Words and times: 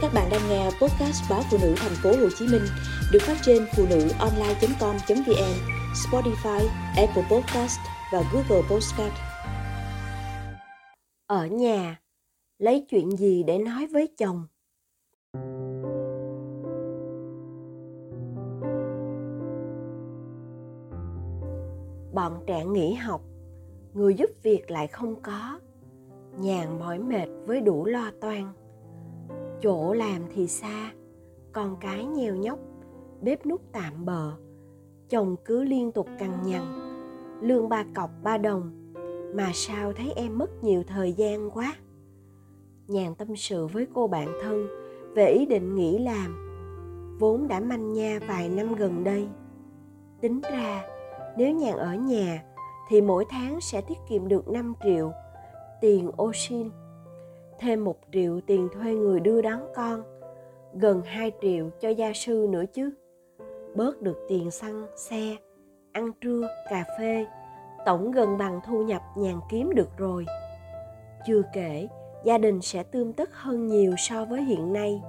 Các 0.00 0.12
bạn 0.14 0.28
đang 0.30 0.48
nghe 0.48 0.64
podcast 0.64 1.30
báo 1.30 1.42
phụ 1.50 1.58
nữ 1.62 1.74
thành 1.76 1.92
phố 2.02 2.10
Hồ 2.10 2.28
Chí 2.38 2.46
Minh 2.46 2.62
được 3.12 3.18
phát 3.22 3.36
trên 3.42 3.66
phụ 3.76 3.86
nữ 3.90 4.08
online.com.vn, 4.18 5.54
Spotify, 5.94 6.66
Apple 6.96 7.22
Podcast 7.30 7.78
và 8.12 8.22
Google 8.32 8.68
Podcast. 8.70 9.12
Ở 11.26 11.46
nhà, 11.46 12.00
lấy 12.58 12.86
chuyện 12.90 13.16
gì 13.16 13.42
để 13.42 13.58
nói 13.58 13.86
với 13.86 14.08
chồng? 14.18 14.46
Bọn 22.14 22.44
trẻ 22.46 22.64
nghỉ 22.64 22.94
học, 22.94 23.20
người 23.94 24.14
giúp 24.14 24.30
việc 24.42 24.70
lại 24.70 24.86
không 24.86 25.22
có. 25.22 25.60
Nhàn 26.38 26.78
mỏi 26.78 26.98
mệt 26.98 27.28
với 27.46 27.60
đủ 27.60 27.84
lo 27.84 28.10
toan 28.20 28.52
chỗ 29.62 29.92
làm 29.92 30.22
thì 30.34 30.46
xa, 30.46 30.92
con 31.52 31.76
cái 31.80 32.04
nheo 32.04 32.36
nhóc, 32.36 32.58
bếp 33.20 33.46
nút 33.46 33.60
tạm 33.72 34.04
bờ, 34.04 34.32
chồng 35.08 35.36
cứ 35.44 35.64
liên 35.64 35.92
tục 35.92 36.06
cằn 36.18 36.30
nhằn, 36.44 36.62
lương 37.40 37.68
ba 37.68 37.84
cọc 37.94 38.10
ba 38.22 38.38
đồng, 38.38 38.92
mà 39.34 39.50
sao 39.54 39.92
thấy 39.92 40.12
em 40.16 40.38
mất 40.38 40.64
nhiều 40.64 40.82
thời 40.86 41.12
gian 41.12 41.50
quá. 41.50 41.74
Nhàn 42.86 43.14
tâm 43.14 43.36
sự 43.36 43.66
với 43.66 43.86
cô 43.94 44.06
bạn 44.06 44.28
thân 44.42 44.66
về 45.14 45.26
ý 45.26 45.46
định 45.46 45.74
nghỉ 45.74 45.98
làm, 45.98 46.48
vốn 47.20 47.48
đã 47.48 47.60
manh 47.60 47.92
nha 47.92 48.18
vài 48.28 48.48
năm 48.48 48.74
gần 48.74 49.04
đây. 49.04 49.28
Tính 50.20 50.40
ra, 50.40 50.84
nếu 51.36 51.54
nhàn 51.54 51.76
ở 51.76 51.94
nhà 51.94 52.44
thì 52.88 53.00
mỗi 53.00 53.24
tháng 53.28 53.60
sẽ 53.60 53.80
tiết 53.80 53.98
kiệm 54.08 54.28
được 54.28 54.48
5 54.48 54.74
triệu 54.84 55.12
tiền 55.80 56.10
ô 56.16 56.32
xin 56.34 56.70
thêm 57.58 57.84
một 57.84 57.96
triệu 58.12 58.40
tiền 58.46 58.68
thuê 58.72 58.94
người 58.94 59.20
đưa 59.20 59.42
đón 59.42 59.60
con, 59.74 60.02
gần 60.74 61.02
2 61.02 61.32
triệu 61.40 61.70
cho 61.80 61.88
gia 61.88 62.12
sư 62.12 62.46
nữa 62.50 62.64
chứ. 62.72 62.90
Bớt 63.74 64.02
được 64.02 64.16
tiền 64.28 64.50
xăng, 64.50 64.86
xe, 64.96 65.36
ăn 65.92 66.12
trưa, 66.20 66.48
cà 66.70 66.84
phê, 66.98 67.26
tổng 67.86 68.10
gần 68.10 68.38
bằng 68.38 68.60
thu 68.66 68.82
nhập 68.82 69.02
nhàn 69.16 69.40
kiếm 69.50 69.70
được 69.74 69.88
rồi. 69.96 70.26
Chưa 71.26 71.42
kể, 71.54 71.88
gia 72.24 72.38
đình 72.38 72.60
sẽ 72.62 72.82
tươm 72.82 73.12
tất 73.12 73.30
hơn 73.32 73.66
nhiều 73.66 73.92
so 73.98 74.24
với 74.24 74.42
hiện 74.42 74.72
nay. 74.72 75.02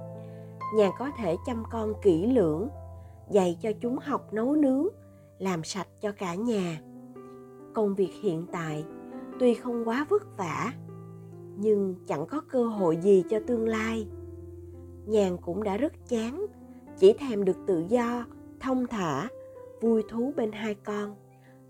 Nhà 0.76 0.90
có 0.98 1.10
thể 1.18 1.36
chăm 1.46 1.62
con 1.70 1.92
kỹ 2.02 2.26
lưỡng, 2.26 2.68
dạy 3.30 3.58
cho 3.60 3.70
chúng 3.80 3.98
học 3.98 4.32
nấu 4.32 4.54
nướng, 4.54 4.86
làm 5.38 5.64
sạch 5.64 5.88
cho 6.00 6.12
cả 6.12 6.34
nhà. 6.34 6.80
Công 7.74 7.94
việc 7.94 8.10
hiện 8.22 8.46
tại 8.52 8.84
tuy 9.40 9.54
không 9.54 9.88
quá 9.88 10.06
vất 10.08 10.22
vả, 10.36 10.72
nhưng 11.60 11.94
chẳng 12.06 12.26
có 12.26 12.40
cơ 12.40 12.64
hội 12.64 12.96
gì 12.96 13.24
cho 13.30 13.40
tương 13.46 13.68
lai. 13.68 14.06
Nhàn 15.06 15.36
cũng 15.36 15.62
đã 15.62 15.76
rất 15.76 15.92
chán, 16.08 16.46
chỉ 16.98 17.12
thèm 17.12 17.44
được 17.44 17.56
tự 17.66 17.84
do, 17.88 18.26
thông 18.60 18.86
thả, 18.86 19.28
vui 19.80 20.02
thú 20.08 20.32
bên 20.36 20.52
hai 20.52 20.74
con. 20.74 21.14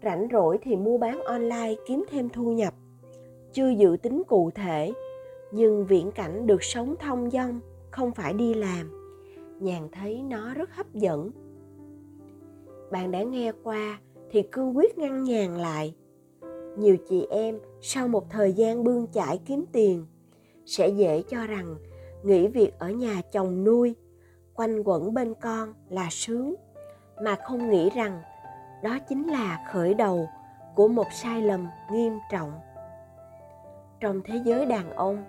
Rảnh 0.02 0.28
rỗi 0.32 0.58
thì 0.62 0.76
mua 0.76 0.98
bán 0.98 1.22
online 1.22 1.74
kiếm 1.86 2.04
thêm 2.10 2.28
thu 2.28 2.52
nhập. 2.52 2.74
Chưa 3.52 3.68
dự 3.68 3.96
tính 4.02 4.22
cụ 4.28 4.50
thể, 4.54 4.92
nhưng 5.52 5.86
viễn 5.86 6.10
cảnh 6.10 6.46
được 6.46 6.62
sống 6.62 6.94
thông 6.98 7.30
dong, 7.30 7.60
không 7.90 8.12
phải 8.12 8.32
đi 8.32 8.54
làm. 8.54 8.90
Nhàn 9.60 9.88
thấy 9.92 10.22
nó 10.22 10.54
rất 10.54 10.70
hấp 10.72 10.94
dẫn. 10.94 11.30
Bạn 12.90 13.10
đã 13.10 13.22
nghe 13.22 13.52
qua 13.62 14.00
thì 14.30 14.42
cương 14.42 14.76
quyết 14.76 14.98
ngăn 14.98 15.24
nhàn 15.24 15.54
lại 15.54 15.94
nhiều 16.76 16.96
chị 17.08 17.26
em 17.30 17.58
sau 17.80 18.08
một 18.08 18.30
thời 18.30 18.52
gian 18.52 18.84
bươn 18.84 19.06
chải 19.12 19.40
kiếm 19.46 19.64
tiền, 19.72 20.06
sẽ 20.66 20.88
dễ 20.88 21.22
cho 21.28 21.46
rằng 21.46 21.76
nghỉ 22.22 22.48
việc 22.48 22.78
ở 22.78 22.90
nhà 22.90 23.22
chồng 23.32 23.64
nuôi, 23.64 23.94
quanh 24.54 24.82
quẩn 24.84 25.14
bên 25.14 25.34
con 25.40 25.74
là 25.88 26.08
sướng, 26.10 26.54
mà 27.22 27.36
không 27.44 27.70
nghĩ 27.70 27.90
rằng 27.90 28.20
đó 28.82 28.98
chính 29.08 29.30
là 29.30 29.64
khởi 29.72 29.94
đầu 29.94 30.28
của 30.74 30.88
một 30.88 31.06
sai 31.22 31.42
lầm 31.42 31.66
nghiêm 31.92 32.12
trọng. 32.30 32.52
Trong 34.00 34.20
thế 34.24 34.40
giới 34.44 34.66
đàn 34.66 34.90
ông, 34.90 35.24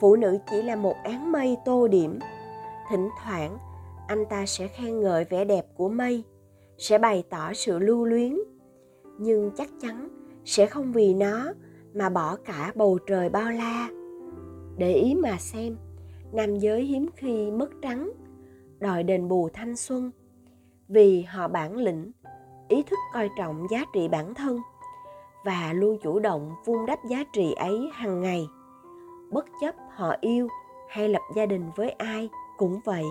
phụ 0.00 0.16
nữ 0.16 0.38
chỉ 0.50 0.62
là 0.62 0.76
một 0.76 0.94
áng 1.04 1.32
mây 1.32 1.56
tô 1.64 1.88
điểm. 1.88 2.18
Thỉnh 2.90 3.08
thoảng, 3.22 3.58
anh 4.06 4.24
ta 4.30 4.46
sẽ 4.46 4.68
khen 4.68 5.00
ngợi 5.00 5.24
vẻ 5.24 5.44
đẹp 5.44 5.66
của 5.76 5.88
mây, 5.88 6.24
sẽ 6.78 6.98
bày 6.98 7.24
tỏ 7.30 7.52
sự 7.52 7.78
lưu 7.78 8.04
luyến, 8.04 8.38
nhưng 9.18 9.50
chắc 9.56 9.68
chắn 9.80 10.08
sẽ 10.44 10.66
không 10.66 10.92
vì 10.92 11.14
nó 11.14 11.52
mà 11.94 12.08
bỏ 12.08 12.36
cả 12.36 12.72
bầu 12.74 12.98
trời 13.06 13.28
bao 13.28 13.50
la. 13.50 13.88
Để 14.76 14.92
ý 14.92 15.14
mà 15.14 15.36
xem, 15.38 15.76
nam 16.32 16.58
giới 16.58 16.82
hiếm 16.82 17.06
khi 17.16 17.50
mất 17.50 17.70
trắng, 17.82 18.10
đòi 18.78 19.02
đền 19.02 19.28
bù 19.28 19.48
thanh 19.52 19.76
xuân, 19.76 20.10
vì 20.88 21.22
họ 21.22 21.48
bản 21.48 21.76
lĩnh, 21.76 22.12
ý 22.68 22.82
thức 22.82 22.98
coi 23.12 23.30
trọng 23.38 23.66
giá 23.70 23.84
trị 23.94 24.08
bản 24.08 24.34
thân 24.34 24.58
và 25.44 25.72
luôn 25.72 25.98
chủ 26.02 26.18
động 26.18 26.54
vun 26.64 26.86
đắp 26.86 26.98
giá 27.08 27.24
trị 27.32 27.52
ấy 27.52 27.90
hàng 27.92 28.20
ngày. 28.20 28.48
Bất 29.30 29.44
chấp 29.60 29.74
họ 29.94 30.14
yêu 30.20 30.48
hay 30.88 31.08
lập 31.08 31.22
gia 31.36 31.46
đình 31.46 31.70
với 31.76 31.90
ai 31.90 32.28
cũng 32.56 32.80
vậy. 32.84 33.04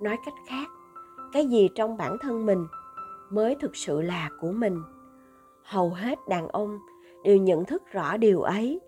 Nói 0.00 0.16
cách 0.24 0.34
khác, 0.46 0.68
cái 1.32 1.46
gì 1.46 1.68
trong 1.74 1.96
bản 1.96 2.16
thân 2.20 2.46
mình 2.46 2.66
mới 3.30 3.56
thực 3.60 3.76
sự 3.76 4.02
là 4.02 4.30
của 4.40 4.52
mình? 4.52 4.82
Hầu 5.62 5.90
hết 5.90 6.18
đàn 6.28 6.48
ông 6.48 6.78
đều 7.24 7.36
nhận 7.36 7.64
thức 7.64 7.82
rõ 7.92 8.16
điều 8.16 8.42
ấy. 8.42 8.80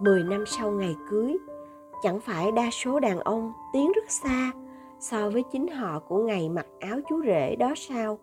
Mười 0.00 0.22
năm 0.22 0.44
sau 0.46 0.70
ngày 0.70 0.94
cưới, 1.10 1.36
chẳng 2.02 2.20
phải 2.20 2.52
đa 2.52 2.70
số 2.72 3.00
đàn 3.00 3.20
ông 3.20 3.52
tiến 3.72 3.92
rất 3.92 4.10
xa 4.10 4.52
so 5.00 5.30
với 5.30 5.42
chính 5.52 5.68
họ 5.68 5.98
của 5.98 6.18
ngày 6.22 6.48
mặc 6.48 6.66
áo 6.80 6.98
chú 7.08 7.22
rể 7.24 7.56
đó 7.56 7.72
sao? 7.76 8.18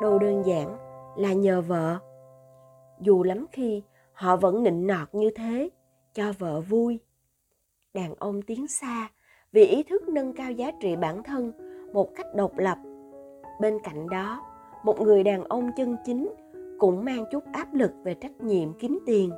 Đâu 0.00 0.18
đơn 0.18 0.42
giản 0.46 0.76
là 1.16 1.32
nhờ 1.32 1.60
vợ. 1.60 1.98
Dù 3.00 3.22
lắm 3.22 3.46
khi 3.52 3.82
họ 4.12 4.36
vẫn 4.36 4.62
nịnh 4.62 4.86
nọt 4.86 5.08
như 5.12 5.30
thế, 5.30 5.70
cho 6.14 6.32
vợ 6.38 6.60
vui. 6.60 7.00
Đàn 7.94 8.14
ông 8.14 8.42
tiến 8.42 8.68
xa 8.68 9.08
vì 9.52 9.64
ý 9.64 9.82
thức 9.82 10.08
nâng 10.08 10.32
cao 10.32 10.52
giá 10.52 10.70
trị 10.80 10.96
bản 10.96 11.22
thân 11.22 11.52
một 11.92 12.08
cách 12.16 12.26
độc 12.34 12.58
lập. 12.58 12.78
Bên 13.60 13.78
cạnh 13.84 14.08
đó, 14.08 14.42
một 14.84 15.00
người 15.00 15.22
đàn 15.22 15.44
ông 15.44 15.70
chân 15.76 15.96
chính 16.04 16.28
cũng 16.78 17.04
mang 17.04 17.24
chút 17.32 17.44
áp 17.52 17.74
lực 17.74 17.92
về 18.04 18.14
trách 18.14 18.40
nhiệm 18.40 18.72
kiếm 18.72 18.98
tiền, 19.06 19.30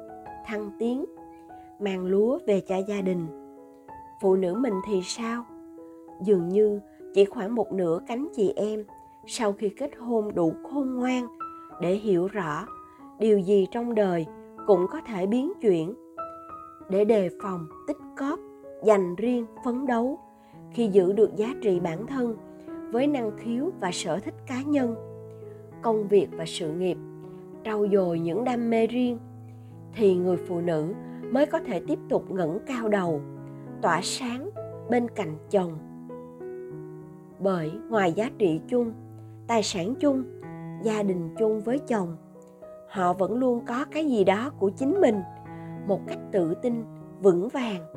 thăng 0.46 0.70
tiến, 0.78 1.04
mang 1.80 2.06
lúa 2.06 2.38
về 2.46 2.60
cho 2.60 2.76
gia 2.88 3.00
đình. 3.00 3.26
Phụ 4.22 4.36
nữ 4.36 4.54
mình 4.54 4.74
thì 4.86 5.00
sao? 5.04 5.44
Dường 6.20 6.48
như 6.48 6.80
chỉ 7.14 7.24
khoảng 7.24 7.54
một 7.54 7.72
nửa 7.72 8.00
cánh 8.06 8.28
chị 8.36 8.52
em 8.56 8.84
sau 9.26 9.52
khi 9.52 9.68
kết 9.68 9.90
hôn 9.98 10.34
đủ 10.34 10.52
khôn 10.70 10.94
ngoan 10.94 11.26
để 11.80 11.94
hiểu 11.94 12.26
rõ 12.26 12.66
điều 13.18 13.38
gì 13.38 13.66
trong 13.70 13.94
đời 13.94 14.26
cũng 14.66 14.86
có 14.90 15.00
thể 15.06 15.26
biến 15.26 15.52
chuyển. 15.60 15.94
Để 16.88 17.04
đề 17.04 17.30
phòng, 17.42 17.66
tích 17.86 17.96
cóp, 18.16 18.38
dành 18.84 19.16
riêng 19.16 19.46
phấn 19.64 19.86
đấu, 19.86 20.18
khi 20.72 20.88
giữ 20.88 21.12
được 21.12 21.36
giá 21.36 21.54
trị 21.62 21.80
bản 21.80 22.06
thân 22.06 22.36
với 22.90 23.06
năng 23.06 23.30
khiếu 23.36 23.70
và 23.80 23.90
sở 23.92 24.18
thích 24.18 24.34
cá 24.46 24.62
nhân, 24.62 24.94
công 25.82 26.08
việc 26.08 26.28
và 26.36 26.44
sự 26.46 26.72
nghiệp 26.72 26.96
trau 27.64 27.86
dồi 27.92 28.18
những 28.18 28.44
đam 28.44 28.70
mê 28.70 28.86
riêng, 28.86 29.18
thì 29.94 30.16
người 30.16 30.36
phụ 30.36 30.60
nữ 30.60 30.94
mới 31.32 31.46
có 31.46 31.60
thể 31.60 31.82
tiếp 31.88 31.98
tục 32.08 32.30
ngẩng 32.30 32.58
cao 32.66 32.88
đầu, 32.88 33.20
tỏa 33.82 34.00
sáng 34.02 34.50
bên 34.90 35.08
cạnh 35.08 35.36
chồng. 35.50 35.78
Bởi 37.38 37.72
ngoài 37.88 38.12
giá 38.12 38.30
trị 38.38 38.60
chung, 38.68 38.92
tài 39.46 39.62
sản 39.62 39.94
chung, 40.00 40.24
gia 40.82 41.02
đình 41.02 41.34
chung 41.38 41.60
với 41.60 41.78
chồng, 41.78 42.16
họ 42.88 43.12
vẫn 43.12 43.38
luôn 43.38 43.64
có 43.66 43.84
cái 43.90 44.06
gì 44.06 44.24
đó 44.24 44.50
của 44.58 44.70
chính 44.70 45.00
mình, 45.00 45.20
một 45.86 46.00
cách 46.06 46.18
tự 46.32 46.54
tin, 46.54 46.84
vững 47.22 47.48
vàng. 47.48 47.92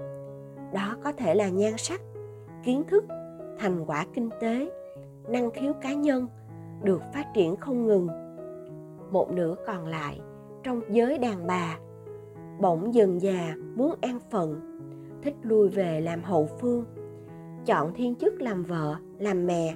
Đó 0.73 0.95
có 1.03 1.11
thể 1.11 1.35
là 1.35 1.49
nhan 1.49 1.73
sắc, 1.77 2.01
kiến 2.63 2.83
thức, 2.87 3.05
thành 3.59 3.85
quả 3.85 4.05
kinh 4.13 4.29
tế, 4.39 4.71
năng 5.27 5.51
khiếu 5.51 5.73
cá 5.73 5.93
nhân 5.93 6.27
được 6.83 7.01
phát 7.13 7.25
triển 7.33 7.55
không 7.55 7.85
ngừng 7.85 8.07
một 9.11 9.31
nửa 9.31 9.55
còn 9.67 9.87
lại 9.87 10.19
trong 10.63 10.81
giới 10.89 11.17
đàn 11.17 11.47
bà. 11.47 11.77
Bỗng 12.59 12.93
dần 12.93 13.21
già, 13.21 13.55
muốn 13.75 13.95
an 14.01 14.19
phận, 14.29 14.59
thích 15.21 15.35
lui 15.41 15.69
về 15.69 16.01
làm 16.01 16.23
hậu 16.23 16.49
phương. 16.59 16.85
Chọn 17.65 17.93
thiên 17.93 18.15
chức 18.15 18.41
làm 18.41 18.63
vợ, 18.63 18.95
làm 19.19 19.47
mẹ. 19.47 19.75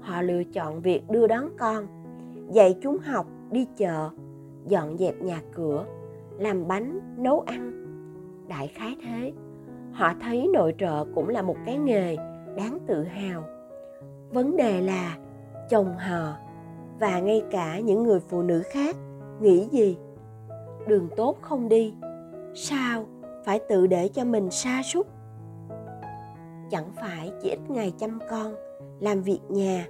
Họ 0.00 0.22
lựa 0.22 0.44
chọn 0.44 0.80
việc 0.80 1.10
đưa 1.10 1.26
đón 1.26 1.48
con, 1.58 1.86
dạy 2.52 2.78
chúng 2.82 2.98
học, 2.98 3.26
đi 3.50 3.66
chợ, 3.76 4.10
dọn 4.66 4.98
dẹp 4.98 5.22
nhà 5.22 5.40
cửa, 5.52 5.86
làm 6.38 6.68
bánh, 6.68 7.00
nấu 7.16 7.40
ăn. 7.40 7.70
Đại 8.48 8.68
khái 8.68 8.96
thế, 9.02 9.32
họ 9.92 10.12
thấy 10.20 10.48
nội 10.52 10.74
trợ 10.78 11.04
cũng 11.14 11.28
là 11.28 11.42
một 11.42 11.56
cái 11.66 11.78
nghề 11.78 12.16
đáng 12.56 12.78
tự 12.86 13.02
hào. 13.02 13.44
Vấn 14.30 14.56
đề 14.56 14.80
là 14.80 15.16
chồng 15.70 15.96
họ 15.98 16.36
và 17.00 17.20
ngay 17.20 17.42
cả 17.50 17.80
những 17.80 18.02
người 18.02 18.20
phụ 18.20 18.42
nữ 18.42 18.62
khác. 18.70 18.96
Nghĩ 19.40 19.68
gì? 19.70 19.96
Đường 20.86 21.08
tốt 21.16 21.36
không 21.40 21.68
đi. 21.68 21.94
Sao? 22.54 23.06
Phải 23.44 23.60
tự 23.68 23.86
để 23.86 24.08
cho 24.08 24.24
mình 24.24 24.50
sa 24.50 24.82
sút. 24.84 25.06
Chẳng 26.70 26.90
phải 26.96 27.32
chỉ 27.42 27.50
ít 27.50 27.58
ngày 27.68 27.92
chăm 27.98 28.18
con, 28.30 28.54
làm 29.00 29.22
việc 29.22 29.40
nhà, 29.48 29.86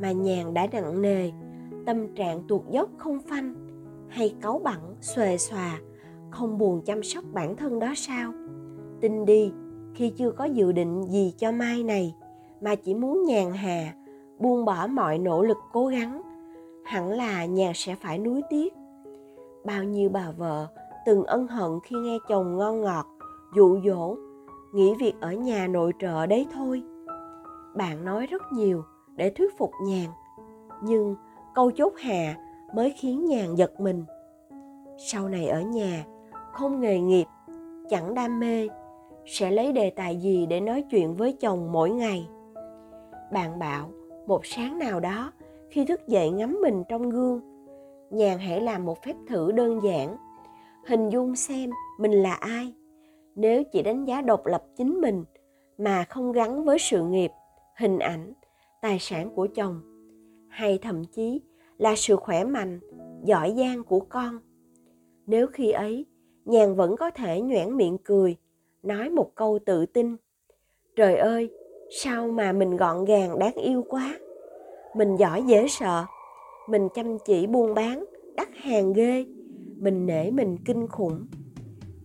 mà 0.00 0.12
nhàn 0.12 0.54
đã 0.54 0.66
nặng 0.72 1.02
nề, 1.02 1.30
tâm 1.86 2.14
trạng 2.14 2.42
tuột 2.48 2.62
dốc 2.70 2.90
không 2.96 3.18
phanh, 3.28 3.54
hay 4.08 4.34
cáu 4.42 4.58
bẳn 4.64 4.80
xuề 5.00 5.38
xòa, 5.38 5.80
không 6.30 6.58
buồn 6.58 6.82
chăm 6.84 7.02
sóc 7.02 7.24
bản 7.32 7.56
thân 7.56 7.78
đó 7.78 7.92
sao? 7.96 8.32
Tin 9.00 9.24
đi, 9.24 9.52
khi 9.94 10.10
chưa 10.10 10.30
có 10.30 10.44
dự 10.44 10.72
định 10.72 11.02
gì 11.02 11.34
cho 11.38 11.52
mai 11.52 11.82
này, 11.82 12.14
mà 12.60 12.74
chỉ 12.74 12.94
muốn 12.94 13.24
nhàn 13.24 13.52
hà, 13.52 13.94
buông 14.38 14.64
bỏ 14.64 14.86
mọi 14.86 15.18
nỗ 15.18 15.42
lực 15.42 15.56
cố 15.72 15.86
gắng 15.86 16.22
hẳn 16.84 17.10
là 17.10 17.44
nhà 17.44 17.72
sẽ 17.74 17.94
phải 17.94 18.18
nuối 18.18 18.42
tiếc. 18.50 18.74
Bao 19.64 19.84
nhiêu 19.84 20.08
bà 20.08 20.30
vợ 20.30 20.66
từng 21.06 21.24
ân 21.24 21.46
hận 21.46 21.70
khi 21.84 21.96
nghe 21.96 22.18
chồng 22.28 22.56
ngon 22.56 22.80
ngọt, 22.80 23.06
dụ 23.56 23.80
dỗ, 23.84 24.16
nghỉ 24.72 24.94
việc 25.00 25.14
ở 25.20 25.32
nhà 25.32 25.66
nội 25.66 25.92
trợ 26.00 26.26
đấy 26.26 26.46
thôi. 26.52 26.82
Bạn 27.74 28.04
nói 28.04 28.26
rất 28.26 28.42
nhiều 28.52 28.84
để 29.16 29.30
thuyết 29.30 29.58
phục 29.58 29.70
nhàn, 29.82 30.06
nhưng 30.82 31.16
câu 31.54 31.70
chốt 31.70 31.92
hạ 31.96 32.36
mới 32.74 32.94
khiến 32.96 33.24
nhàn 33.24 33.54
giật 33.54 33.80
mình. 33.80 34.04
Sau 34.98 35.28
này 35.28 35.48
ở 35.48 35.60
nhà, 35.60 36.04
không 36.52 36.80
nghề 36.80 37.00
nghiệp, 37.00 37.24
chẳng 37.90 38.14
đam 38.14 38.40
mê, 38.40 38.68
sẽ 39.26 39.50
lấy 39.50 39.72
đề 39.72 39.90
tài 39.90 40.16
gì 40.16 40.46
để 40.46 40.60
nói 40.60 40.84
chuyện 40.90 41.14
với 41.14 41.32
chồng 41.32 41.72
mỗi 41.72 41.90
ngày? 41.90 42.28
Bạn 43.32 43.58
bảo, 43.58 43.90
một 44.26 44.46
sáng 44.46 44.78
nào 44.78 45.00
đó 45.00 45.32
khi 45.74 45.84
thức 45.84 46.08
dậy 46.08 46.30
ngắm 46.30 46.58
mình 46.62 46.82
trong 46.88 47.10
gương, 47.10 47.40
nhàn 48.10 48.38
hãy 48.38 48.60
làm 48.60 48.84
một 48.84 49.02
phép 49.02 49.16
thử 49.28 49.52
đơn 49.52 49.80
giản. 49.84 50.16
Hình 50.86 51.10
dung 51.10 51.36
xem 51.36 51.70
mình 51.98 52.12
là 52.12 52.34
ai. 52.34 52.74
Nếu 53.34 53.62
chỉ 53.72 53.82
đánh 53.82 54.04
giá 54.04 54.20
độc 54.20 54.46
lập 54.46 54.64
chính 54.76 55.00
mình 55.00 55.24
mà 55.78 56.04
không 56.04 56.32
gắn 56.32 56.64
với 56.64 56.78
sự 56.78 57.02
nghiệp, 57.02 57.30
hình 57.78 57.98
ảnh, 57.98 58.32
tài 58.82 58.98
sản 58.98 59.30
của 59.34 59.46
chồng, 59.54 59.80
hay 60.48 60.78
thậm 60.78 61.04
chí 61.04 61.40
là 61.78 61.94
sự 61.96 62.16
khỏe 62.16 62.44
mạnh, 62.44 62.80
giỏi 63.24 63.54
giang 63.56 63.84
của 63.84 64.00
con. 64.00 64.38
Nếu 65.26 65.46
khi 65.46 65.70
ấy, 65.70 66.06
nhàn 66.44 66.74
vẫn 66.74 66.96
có 66.96 67.10
thể 67.10 67.40
nhoẻn 67.40 67.76
miệng 67.76 67.98
cười, 68.04 68.36
nói 68.82 69.10
một 69.10 69.34
câu 69.34 69.58
tự 69.66 69.86
tin. 69.86 70.16
Trời 70.96 71.16
ơi, 71.16 71.50
sao 71.90 72.28
mà 72.28 72.52
mình 72.52 72.76
gọn 72.76 73.04
gàng, 73.04 73.38
đáng 73.38 73.54
yêu 73.54 73.84
quá 73.88 74.18
mình 74.94 75.16
giỏi 75.16 75.42
dễ 75.46 75.68
sợ. 75.68 76.06
Mình 76.68 76.88
chăm 76.94 77.18
chỉ 77.18 77.46
buôn 77.46 77.74
bán, 77.74 78.04
đắt 78.36 78.48
hàng 78.64 78.92
ghê. 78.92 79.26
Mình 79.76 80.06
nể 80.06 80.30
mình 80.30 80.56
kinh 80.64 80.88
khủng. 80.88 81.26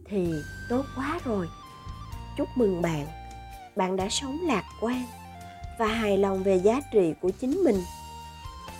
Thì 0.05 0.33
tốt 0.69 0.85
quá 0.95 1.19
rồi. 1.25 1.47
Chúc 2.37 2.47
mừng 2.55 2.81
bạn. 2.81 3.07
Bạn 3.75 3.95
đã 3.95 4.09
sống 4.09 4.37
lạc 4.43 4.63
quan 4.81 5.03
và 5.79 5.87
hài 5.87 6.17
lòng 6.17 6.43
về 6.43 6.55
giá 6.55 6.81
trị 6.93 7.13
của 7.21 7.29
chính 7.29 7.63
mình. 7.63 7.77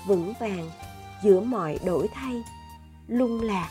Vững 0.08 0.34
vàng 0.40 0.70
giữa 1.24 1.40
mọi 1.40 1.80
đổi 1.86 2.08
thay, 2.14 2.44
lung 3.08 3.42
lạc 3.42 3.70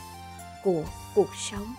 của 0.65 0.83
cuộc 1.15 1.35
sống. 1.35 1.75